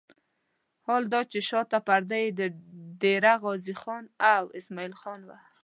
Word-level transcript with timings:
حال 0.85 1.03
دا 1.13 1.21
چې 1.31 1.39
شاته 1.49 1.79
پرده 1.87 2.17
یې 2.23 2.29
د 2.39 2.41
ډېره 3.01 3.33
غازي 3.43 3.75
خان 3.81 4.03
او 4.33 4.43
اسماعیل 4.59 4.93
خان 5.01 5.19
وه. 5.27 5.37